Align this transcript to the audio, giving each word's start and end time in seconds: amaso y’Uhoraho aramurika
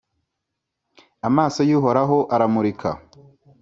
amaso 1.27 1.59
y’Uhoraho 1.69 2.17
aramurika 2.35 2.89